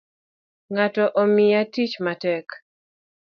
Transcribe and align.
Ngato 0.71 1.03
Omiya 1.21 1.61
tich 1.73 1.93
matek 2.03 2.47